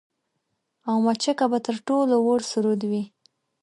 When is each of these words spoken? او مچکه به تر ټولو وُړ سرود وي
او 0.87 0.95
مچکه 1.05 1.45
به 1.51 1.59
تر 1.65 1.75
ټولو 1.87 2.15
وُړ 2.25 2.39
سرود 2.51 2.81
وي 2.89 3.03